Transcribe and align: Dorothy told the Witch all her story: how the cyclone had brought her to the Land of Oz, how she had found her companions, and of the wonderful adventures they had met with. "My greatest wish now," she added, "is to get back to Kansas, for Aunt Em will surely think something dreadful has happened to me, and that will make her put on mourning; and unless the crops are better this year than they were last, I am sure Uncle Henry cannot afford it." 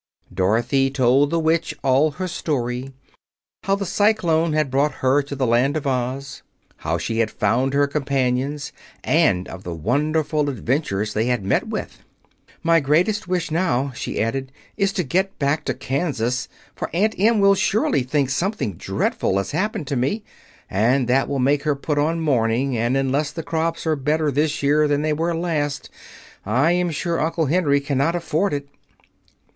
Dorothy 0.33 0.89
told 0.89 1.29
the 1.29 1.37
Witch 1.37 1.75
all 1.83 2.13
her 2.17 2.27
story: 2.27 2.91
how 3.65 3.75
the 3.75 3.85
cyclone 3.85 4.53
had 4.53 4.71
brought 4.71 4.93
her 5.05 5.21
to 5.21 5.35
the 5.35 5.45
Land 5.45 5.77
of 5.77 5.85
Oz, 5.85 6.41
how 6.77 6.97
she 6.97 7.19
had 7.19 7.29
found 7.29 7.75
her 7.75 7.85
companions, 7.85 8.71
and 9.03 9.47
of 9.47 9.63
the 9.63 9.75
wonderful 9.75 10.49
adventures 10.49 11.13
they 11.13 11.25
had 11.25 11.45
met 11.45 11.67
with. 11.67 11.99
"My 12.63 12.79
greatest 12.79 13.27
wish 13.27 13.51
now," 13.51 13.91
she 13.93 14.19
added, 14.19 14.51
"is 14.75 14.91
to 14.93 15.03
get 15.03 15.37
back 15.37 15.65
to 15.65 15.73
Kansas, 15.75 16.49
for 16.75 16.89
Aunt 16.95 17.13
Em 17.19 17.39
will 17.39 17.53
surely 17.53 18.01
think 18.01 18.31
something 18.31 18.73
dreadful 18.77 19.37
has 19.37 19.51
happened 19.51 19.85
to 19.85 19.95
me, 19.95 20.23
and 20.67 21.07
that 21.07 21.29
will 21.29 21.37
make 21.37 21.61
her 21.61 21.75
put 21.75 21.99
on 21.99 22.19
mourning; 22.21 22.75
and 22.75 22.97
unless 22.97 23.29
the 23.31 23.43
crops 23.43 23.85
are 23.85 23.95
better 23.95 24.31
this 24.31 24.63
year 24.63 24.87
than 24.87 25.03
they 25.03 25.13
were 25.13 25.35
last, 25.35 25.91
I 26.43 26.71
am 26.71 26.89
sure 26.89 27.21
Uncle 27.21 27.45
Henry 27.45 27.79
cannot 27.79 28.15
afford 28.15 28.51
it." 28.51 28.67